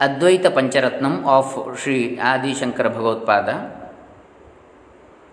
[0.00, 3.70] Advaita Pancharatnam of Sri Adi Shankara Bhagavad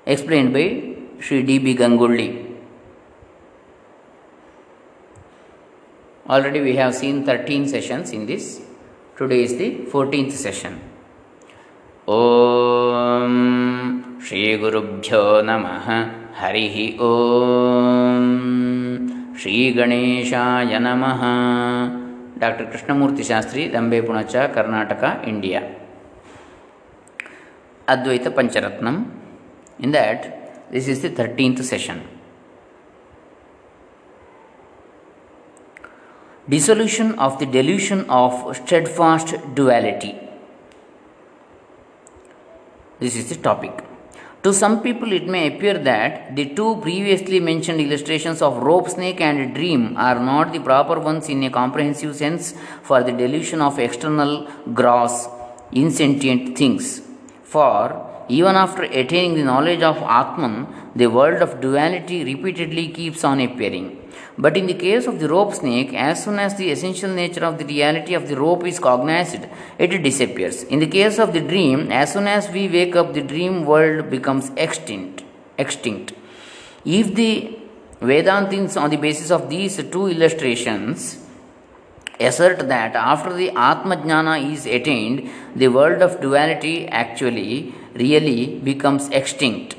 [0.06, 1.76] explained by Sri D.B.
[1.76, 2.46] Gangulli.
[6.30, 8.62] Already we have seen 13 sessions in this.
[9.18, 10.80] Today is the 14th session.
[12.10, 13.32] ॐ
[14.28, 15.88] श्रीगुरुभ्यो नमः
[16.40, 16.76] हरिः
[17.08, 18.30] ॐ
[19.42, 21.24] श्रीगणेशाय नमः
[22.39, 25.61] Doctor Krishnamurthy Shastri Dambe Punacha Karnataka India
[27.89, 28.97] Advaita Pancharatnam
[29.81, 30.27] in that
[30.73, 32.03] this is the thirteenth session
[36.49, 40.19] dissolution of the delusion of steadfast duality.
[43.01, 43.86] This is the topic.
[44.44, 49.20] To some people, it may appear that the two previously mentioned illustrations of rope, snake,
[49.20, 53.80] and dream are not the proper ones in a comprehensive sense for the delusion of
[53.80, 55.28] external, gross,
[55.72, 57.02] insentient things.
[57.44, 63.40] For even after attaining the knowledge of Atman, the world of duality repeatedly keeps on
[63.40, 64.07] appearing.
[64.40, 67.58] But in the case of the rope snake, as soon as the essential nature of
[67.58, 69.48] the reality of the rope is cognized,
[69.80, 70.64] it disappears.
[70.64, 74.12] In the case of the dream, as soon as we wake up, the dream world
[74.12, 75.24] becomes extinct.
[75.58, 76.14] Extinct.
[76.86, 77.58] If the
[78.00, 81.18] Vedantins, on the basis of these two illustrations,
[82.20, 89.10] assert that after the Atma Jnana is attained, the world of duality actually really becomes
[89.10, 89.76] extinct.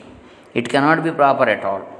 [0.53, 1.97] It cannot be proper at all.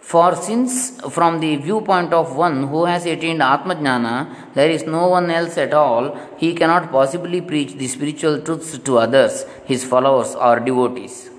[0.00, 5.08] For since, from the viewpoint of one who has attained Atma Jnana, there is no
[5.08, 10.34] one else at all, he cannot possibly preach the spiritual truths to others, his followers
[10.34, 11.30] or devotees.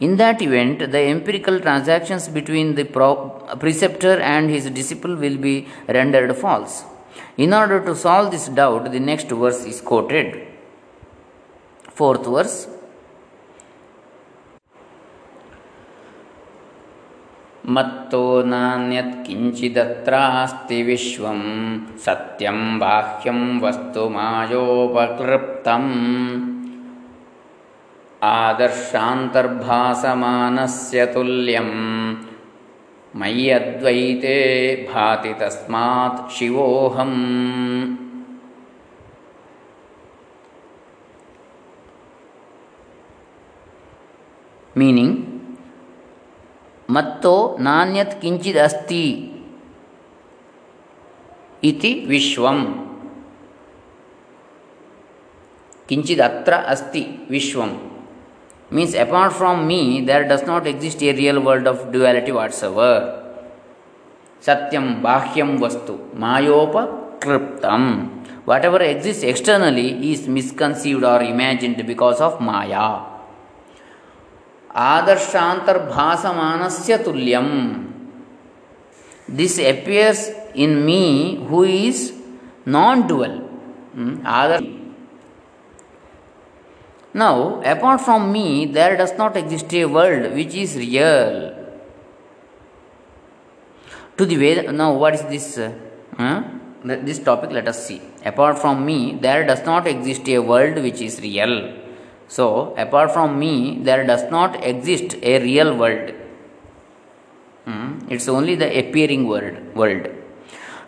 [0.00, 2.84] In that event, the empirical transactions between the
[3.58, 6.84] preceptor and his disciple will be rendered false.
[7.36, 10.46] In order to solve this doubt, the next verse is quoted.
[11.90, 12.68] Fourth verse
[17.68, 21.40] मत्तो नान्यत्किञ्चिदत्रास्ति विश्वं
[21.98, 25.90] सत्यं बाह्यं वस्तु मायोपक्लृप्तम्
[28.22, 31.70] आदर्शान्तर्भासमानस्य तुल्यं
[33.16, 37.96] मय्यद्वैते भाति तस्मात् शिवोऽहम्।
[44.78, 45.23] Meaning
[46.93, 49.03] ಮತ್ತೋ ನಾಣ್ಯತ್ ಕಿಂಚಿದ್ ಅಸ್ತಿ
[51.63, 52.59] ಇತಿ ವಿಶ್ವಂ
[55.89, 57.71] ಕಿಂಚಿದ್ ಅತ್ರ ಅಸ್ತಿ ವಿಶ್ವಂ
[58.71, 62.99] means apart from me there does not exist a real world of duality what's our
[64.43, 67.85] ಸತ್ಯಂ ಬಾಹ್ಯಂ ವಸ್ತು ಮಾಯೋಪಕೃಪ್ತಂ
[68.65, 72.85] whatever exist externally is misconceived or imagined because of maya
[74.74, 77.48] आदर्शांतर्भासमानस्य तुल्यम
[79.36, 80.28] this appears
[80.64, 81.02] in me
[81.50, 82.00] who is
[82.76, 83.34] non dual
[84.38, 84.66] Adarsh
[87.14, 91.54] Now, apart from me, there does not exist a world which is real.
[94.16, 95.56] To the Veda, now what is this?
[95.56, 96.42] Uh,
[96.82, 98.02] this topic, let us see.
[98.24, 101.83] Apart from me, there does not exist a world which is real.
[102.28, 106.12] So, apart from me, there does not exist a real world.
[107.64, 107.98] Hmm?
[108.08, 109.74] It's only the appearing world.
[109.74, 110.08] world.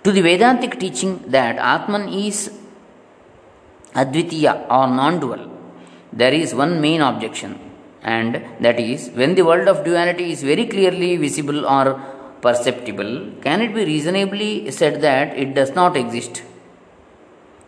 [0.05, 2.53] To the Vedantic teaching that Atman is
[3.95, 5.51] Advitiya or non dual,
[6.13, 7.59] there is one main objection,
[8.03, 12.01] and that is when the world of duality is very clearly visible or
[12.41, 16.43] perceptible, can it be reasonably said that it does not exist?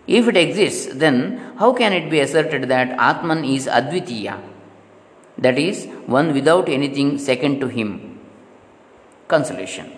[0.09, 4.41] If it exists, then how can it be asserted that Atman is Advitiya?
[5.37, 8.19] That is, one without anything second to him.
[9.29, 9.93] Consolation.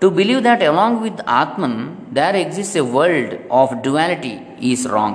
[0.00, 5.14] To believe that along with Atman there exists a world of duality is wrong.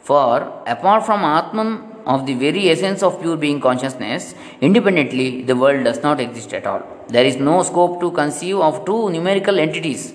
[0.00, 1.70] For apart from Atman
[2.06, 6.66] of the very essence of pure being consciousness, independently the world does not exist at
[6.66, 6.82] all.
[7.08, 10.12] There is no scope to conceive of two numerical entities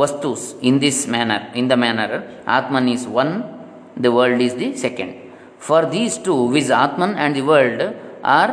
[0.00, 2.10] vastus in this manner in the manner
[2.56, 3.32] atman is one
[4.04, 5.12] the world is the second.
[5.66, 7.80] For these two viz atman and the world
[8.22, 8.52] are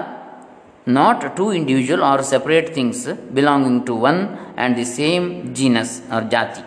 [0.85, 3.05] not two individual or separate things
[3.37, 4.19] belonging to one
[4.57, 6.63] and the same genus or jati.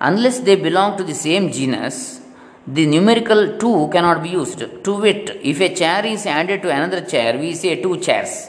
[0.00, 2.20] Unless they belong to the same genus
[2.66, 4.60] the numerical two cannot be used.
[4.84, 8.48] To wit if a chair is added to another chair we say two chairs.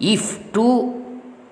[0.00, 1.05] If two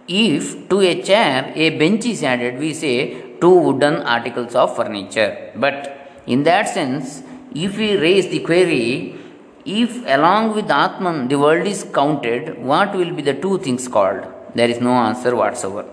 [0.09, 5.51] if to a chair a bench is added, we say two wooden articles of furniture.
[5.57, 7.23] But in that sense,
[7.55, 9.17] if we raise the query,
[9.65, 14.27] if along with Atman the world is counted, what will be the two things called?
[14.55, 15.89] There is no answer whatsoever.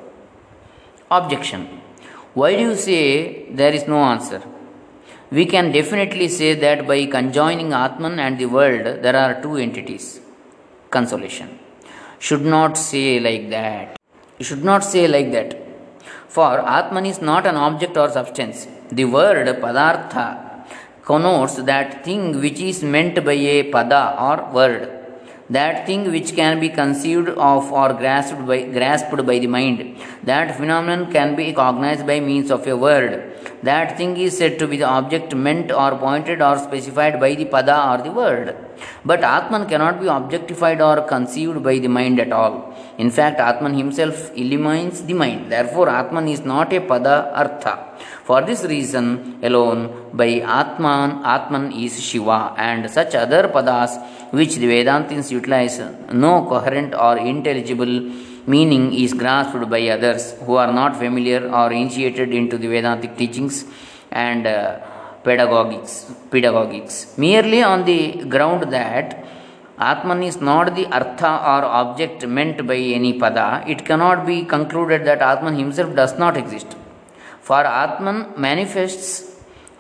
[1.10, 1.82] Objection.
[2.34, 4.42] Why do you say there is no answer?
[5.32, 10.20] We can definitely say that by conjoining Atman and the world, there are two entities.
[10.90, 11.58] Consolation.
[12.20, 14.01] Should not say like that.
[14.42, 15.50] You should not say like that.
[16.36, 18.60] For Atman is not an object or substance.
[18.92, 20.26] The word Padartha
[21.10, 24.90] connotes that thing which is meant by a pada or word,
[25.58, 30.58] that thing which can be conceived of or grasped by, grasped by the mind, that
[30.58, 33.12] phenomenon can be cognized by means of a word,
[33.62, 37.46] that thing is said to be the object meant or pointed or specified by the
[37.46, 38.56] pada or the word.
[39.06, 42.71] But Atman cannot be objectified or conceived by the mind at all.
[43.04, 45.52] In fact, Atman himself illumines the mind.
[45.52, 47.74] Therefore, Atman is not a pada artha.
[48.28, 49.82] For this reason alone,
[50.14, 53.94] by Atman, Atman is Shiva, and such other padas
[54.32, 55.78] which the Vedantins utilize
[56.26, 57.96] no coherent or intelligible
[58.54, 63.66] meaning is grasped by others who are not familiar or initiated into the Vedantic teachings
[64.12, 64.80] and uh,
[65.24, 65.94] pedagogics,
[66.32, 67.18] pedagogics.
[67.18, 69.08] Merely on the ground that
[69.80, 75.06] Atman is not the artha or object meant by any pada, it cannot be concluded
[75.06, 76.76] that Atman himself does not exist.
[77.42, 79.32] For Atman manifests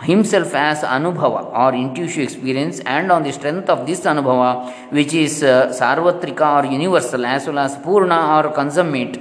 [0.01, 5.43] himself as Anubhava or intuitive experience, and on the strength of this Anubhava, which is
[5.43, 9.19] uh, Sarvatrika or universal, as well as Purna or consummate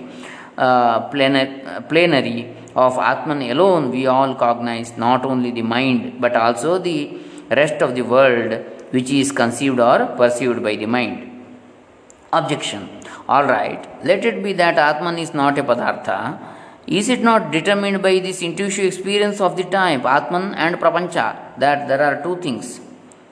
[0.57, 7.19] uh, plenary of Atman alone, we all cognize not only the mind but also the
[7.51, 11.27] rest of the world which is conceived or perceived by the mind.
[12.33, 12.89] Objection.
[13.29, 16.39] Alright, let it be that Atman is not a Padartha
[16.87, 21.87] is it not determined by this intuitive experience of the type, Atman and Prapancha, that
[21.87, 22.81] there are two things?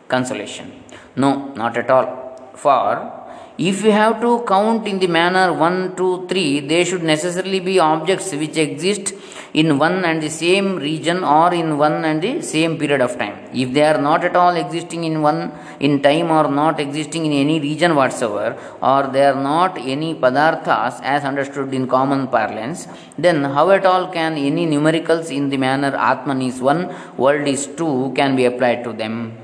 [0.06, 0.70] Consolation.
[1.16, 2.52] No, not at all.
[2.54, 3.12] For
[3.58, 7.80] if we have to count in the manner 1, 2, 3, they should necessarily be
[7.80, 9.12] objects which exist
[9.54, 13.36] in one and the same region or in one and the same period of time.
[13.52, 17.32] If they are not at all existing in one in time or not existing in
[17.32, 23.44] any region whatsoever, or they are not any padarthas as understood in common parlance, then
[23.44, 28.12] how at all can any numericals in the manner Atman is one, world is two
[28.14, 29.36] can be applied to them?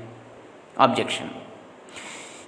[0.77, 1.29] Objection.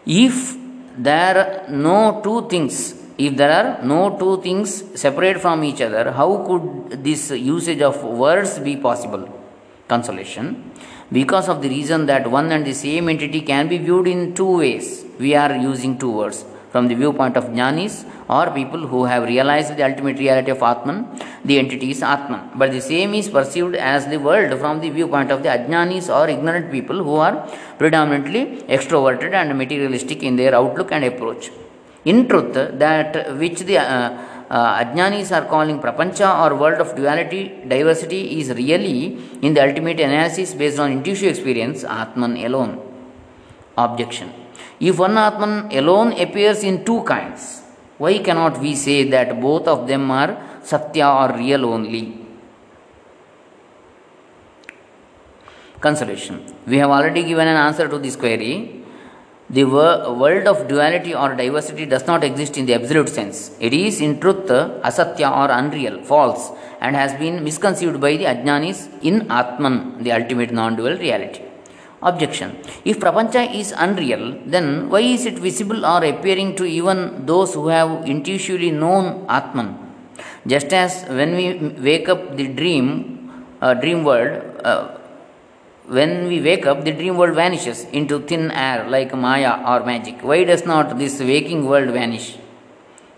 [0.06, 0.56] If
[0.98, 4.72] there are no two things if there are no two things
[5.04, 9.24] separate from each other how could this usage of words be possible?
[9.88, 10.72] Consolation.
[11.12, 14.58] Because of the reason that one and the same entity can be viewed in two
[14.58, 16.46] ways we are using two words.
[16.72, 20.98] From the viewpoint of jnanis or people who have realized the ultimate reality of atman
[21.44, 22.52] the entity is atman.
[22.56, 26.30] But the same is perceived as the world from the viewpoint of the ajnanis or
[26.30, 27.36] ignorant people who are
[27.80, 28.44] predominantly
[28.76, 31.50] extroverted and materialistic in their outlook and approach.
[32.06, 33.84] In truth, that which the uh,
[34.50, 40.00] uh, Ajnanis are calling prapancha or world of duality, diversity is really, in the ultimate
[40.00, 42.80] analysis based on intuitive experience, Atman alone.
[43.78, 44.32] Objection.
[44.80, 47.62] If one Atman alone appears in two kinds,
[47.98, 52.28] why cannot we say that both of them are Satya or real only?
[55.80, 56.44] consolation.
[56.66, 58.84] We have already given an answer to this query.
[59.50, 63.52] The world of duality or diversity does not exist in the absolute sense.
[63.62, 66.52] It is in truth asatya or unreal, false,
[66.82, 71.44] and has been misconceived by the ajnanis in Atman, the ultimate non dual reality.
[72.02, 72.58] Objection.
[72.84, 77.70] If Prapancha is unreal, then why is it visible or appearing to even those who
[77.70, 79.78] have intuitively known Atman?
[80.46, 84.97] Just as when we wake up the dream, uh, dream world, uh,
[85.88, 90.22] when we wake up, the dream world vanishes into thin air like Maya or magic.
[90.22, 92.38] Why does not this waking world vanish?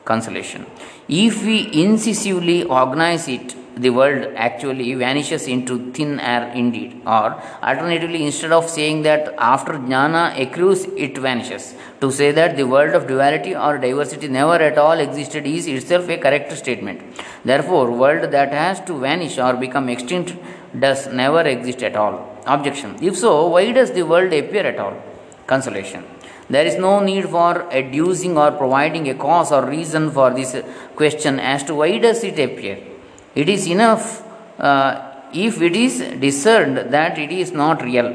[0.05, 0.67] Consolation.
[1.07, 7.01] If we incisively organize it, the world actually vanishes into thin air indeed.
[7.07, 11.73] Or alternatively, instead of saying that after jnana accrues, it vanishes.
[12.01, 16.09] To say that the world of duality or diversity never at all existed is itself
[16.09, 17.01] a correct statement.
[17.43, 20.35] Therefore, world that has to vanish or become extinct
[20.77, 22.38] does never exist at all.
[22.55, 22.97] Objection.
[23.01, 24.95] If so, why does the world appear at all?
[25.45, 26.03] Consolation.
[26.49, 30.55] There is no need for adducing or providing a cause or reason for this
[30.95, 32.77] question as to why does it appear.
[33.35, 34.23] It is enough
[34.59, 34.91] uh,
[35.31, 38.09] if it is discerned that it is not real.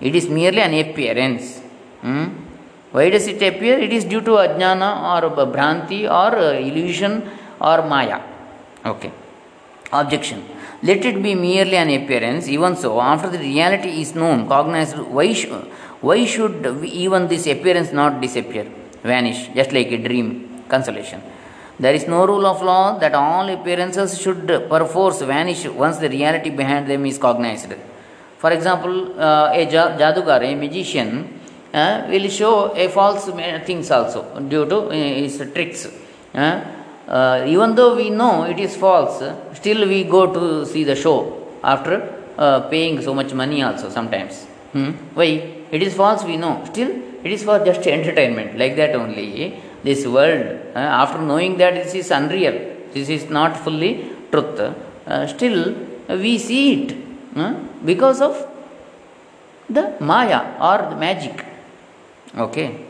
[0.00, 1.60] It is merely an appearance.
[2.00, 2.24] Hmm?
[2.92, 3.78] Why does it appear?
[3.78, 7.28] It is due to ajnana or bhranti or uh, illusion
[7.60, 8.20] or maya.
[8.86, 9.12] Okay.
[10.00, 10.44] Objection.
[10.82, 12.48] Let it be merely an appearance.
[12.48, 15.46] Even so, after the reality is known, cognized, why, sh-
[16.00, 18.66] why should even this appearance not disappear,
[19.02, 20.26] vanish, just like a dream?
[20.68, 21.22] Consolation.
[21.78, 26.50] There is no rule of law that all appearances should perforce vanish once the reality
[26.50, 27.72] behind them is cognized.
[28.38, 31.40] For example, uh, a jadugar, a magician,
[31.72, 33.24] uh, will show a false
[33.66, 35.88] things also due to uh, his tricks.
[36.34, 36.60] Uh,
[37.08, 39.22] uh, even though we know it is false,
[39.64, 41.18] still we go to see the show
[41.72, 41.94] after
[42.44, 44.34] uh, paying so much money also sometimes.
[44.74, 44.90] Hmm?
[45.18, 45.30] Why?
[45.76, 46.54] It is false, we know.
[46.70, 46.90] Still,
[47.26, 49.60] it is for just entertainment, like that only.
[49.82, 52.56] This world, uh, after knowing that this is unreal,
[52.92, 53.92] this is not fully
[54.30, 55.74] truth, uh, still
[56.08, 56.96] we see it
[57.36, 57.54] uh,
[57.84, 58.34] because of
[59.68, 61.44] the Maya or the magic.
[62.36, 62.83] Okay.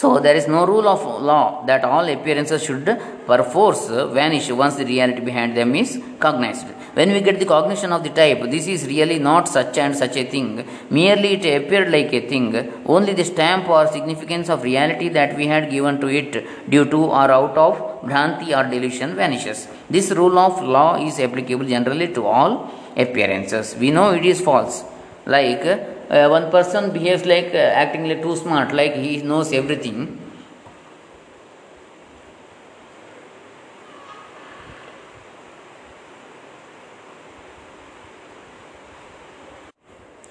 [0.00, 1.00] So there is no rule of
[1.30, 2.86] law that all appearances should
[3.30, 3.88] perforce
[4.18, 6.68] vanish once the reality behind them is cognized.
[6.98, 10.16] When we get the cognition of the type, this is really not such and such
[10.16, 12.46] a thing, merely it appeared like a thing,
[12.86, 17.00] only the stamp or significance of reality that we had given to it due to
[17.18, 17.74] or out of
[18.08, 19.66] bhranti or delusion vanishes.
[19.90, 23.74] This rule of law is applicable generally to all appearances.
[23.74, 24.84] We know it is false.
[25.26, 25.64] Like
[26.10, 30.18] uh, one person behaves like uh, acting like too smart, like he knows everything.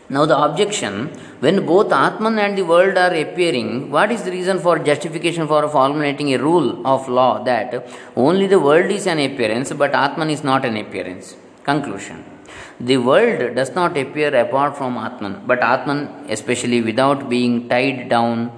[0.10, 1.08] Now, the objection
[1.42, 5.68] when both Atman and the world are appearing, what is the reason for justification for
[5.68, 10.46] formulating a rule of law that only the world is an appearance but Atman is
[10.46, 11.36] not an appearance?
[11.66, 12.37] Conclusion
[12.80, 18.52] the world does not appear apart from Atman, but Atman, especially without being tied down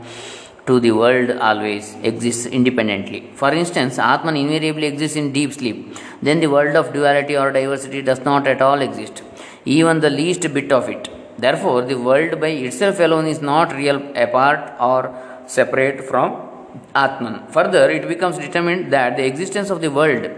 [0.66, 3.30] to the world, always exists independently.
[3.36, 5.96] For instance, Atman invariably exists in deep sleep.
[6.22, 9.24] Then the world of duality or diversity does not at all exist,
[9.66, 11.10] even the least bit of it.
[11.38, 15.16] Therefore, the world by itself alone is not real apart or
[15.48, 16.50] separate from
[16.94, 17.48] Atman.
[17.52, 20.30] Further, it becomes determined that the existence of the world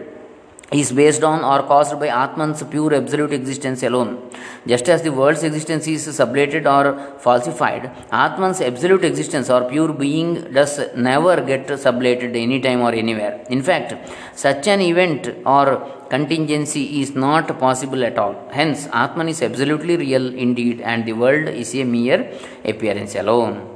[0.72, 4.30] is based on or caused by Atman's pure absolute existence alone.
[4.66, 10.51] Just as the world's existence is sublated or falsified, Atman's absolute existence or pure being
[10.54, 13.44] does never get sublated anytime or anywhere.
[13.50, 13.94] In fact,
[14.34, 15.66] such an event or
[16.10, 18.36] contingency is not possible at all.
[18.51, 22.32] Hence, Atman is absolutely real indeed, and the world is a mere
[22.63, 23.68] appearance alone.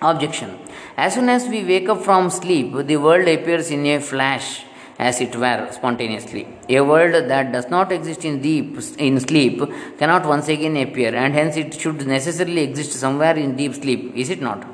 [0.00, 0.58] Objection.
[0.96, 4.64] As soon as we wake up from sleep, the world appears in a flash
[4.98, 6.46] as it were spontaneously.
[6.68, 9.60] A world that does not exist in deep in sleep
[9.98, 14.28] cannot once again appear, and hence it should necessarily exist somewhere in deep sleep, is
[14.30, 14.66] it not?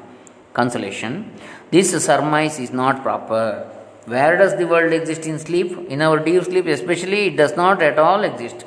[0.54, 1.31] Consolation.
[1.71, 3.71] This surmise is not proper.
[4.07, 5.71] Where does the world exist in sleep?
[5.88, 8.64] In our deep sleep, especially, it does not at all exist.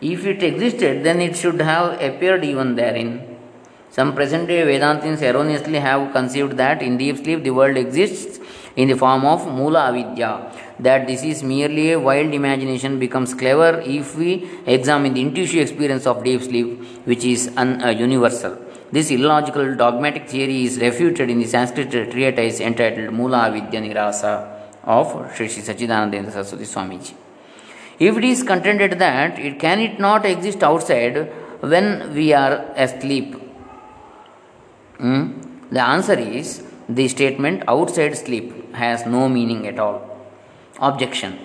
[0.00, 3.36] If it existed, then it should have appeared even therein.
[3.90, 8.38] Some present day Vedantins erroneously have conceived that in deep sleep the world exists
[8.76, 13.80] in the form of Mula Avidya that this is merely a wild imagination becomes clever
[13.80, 18.56] if we examine the intuitive experience of deep sleep, which is un, uh, universal.
[18.90, 25.34] This illogical dogmatic theory is refuted in the Sanskrit treatise entitled Mula Vidya Nirasa of
[25.34, 27.14] Sri Sachidananda Saraswati Swamiji.
[27.98, 31.30] If it is contended that it can it not exist outside
[31.60, 33.34] when we are asleep,
[34.98, 35.40] hmm?
[35.70, 40.07] the answer is the statement outside sleep has no meaning at all.
[40.80, 41.36] Objection.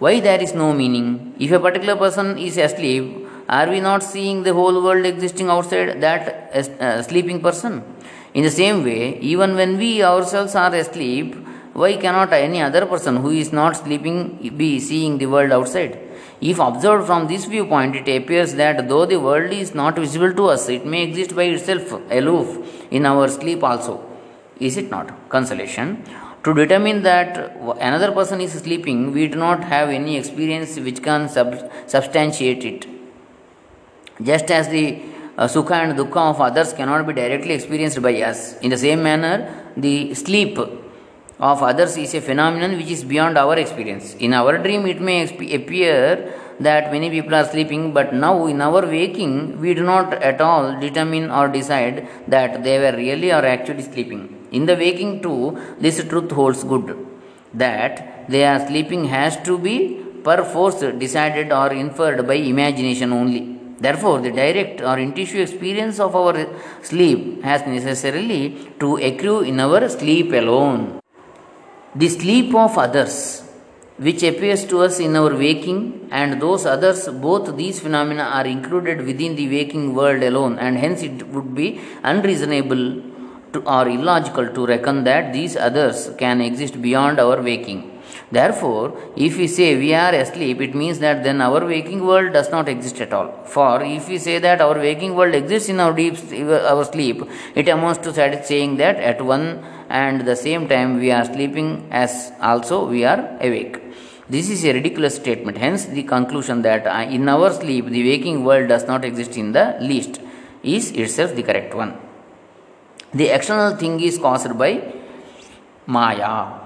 [0.00, 1.34] Why there is no meaning?
[1.38, 6.00] If a particular person is asleep, are we not seeing the whole world existing outside
[6.00, 7.84] that uh, sleeping person?
[8.34, 11.36] In the same way, even when we ourselves are asleep,
[11.72, 15.98] why cannot any other person who is not sleeping be seeing the world outside?
[16.40, 20.46] If observed from this viewpoint, it appears that though the world is not visible to
[20.46, 24.04] us, it may exist by itself aloof in our sleep also.
[24.58, 25.28] Is it not?
[25.28, 26.04] Consolation.
[26.44, 31.28] To determine that another person is sleeping, we do not have any experience which can
[31.28, 32.86] sub- substantiate it.
[34.22, 35.02] Just as the
[35.36, 39.02] uh, sukha and dukkha of others cannot be directly experienced by us, in the same
[39.02, 39.36] manner,
[39.76, 44.14] the sleep of others is a phenomenon which is beyond our experience.
[44.14, 48.62] In our dream, it may exp- appear that many people are sleeping, but now in
[48.62, 53.44] our waking, we do not at all determine or decide that they were really or
[53.44, 54.39] actually sleeping.
[54.52, 57.06] In the waking too, this truth holds good
[57.54, 63.56] that they are sleeping has to be perforce decided or inferred by imagination only.
[63.78, 66.46] Therefore, the direct or intuitive experience of our
[66.82, 71.00] sleep has necessarily to accrue in our sleep alone.
[71.94, 73.42] The sleep of others,
[73.96, 79.04] which appears to us in our waking and those others both these phenomena are included
[79.06, 82.84] within the waking world alone and hence it would be unreasonable
[83.52, 87.80] to, or illogical to reckon that these others can exist beyond our waking
[88.30, 92.50] therefore if we say we are asleep it means that then our waking world does
[92.50, 95.94] not exist at all for if we say that our waking world exists in our
[96.00, 96.16] deep
[96.72, 97.22] our sleep
[97.54, 98.12] it amounts to
[98.52, 99.46] saying that at one
[99.88, 103.76] and the same time we are sleeping as also we are awake
[104.34, 105.58] this is a ridiculous statement.
[105.58, 109.50] Hence, the conclusion that uh, in our sleep the waking world does not exist in
[109.50, 110.20] the least
[110.62, 111.98] is itself the correct one.
[113.12, 114.94] The external thing is caused by
[115.86, 116.60] Maya.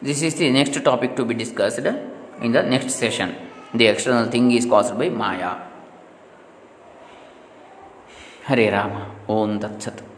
[0.00, 3.34] This is the next topic to be discussed in the next session.
[3.74, 5.56] The external thing is caused by Maya.
[8.48, 9.10] Rama.
[9.28, 10.15] Om Tat Sat.